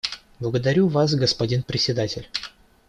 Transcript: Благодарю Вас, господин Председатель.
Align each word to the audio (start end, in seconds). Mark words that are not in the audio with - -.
Благодарю 0.39 0.87
Вас, 0.87 1.13
господин 1.13 1.61
Председатель. 1.61 2.27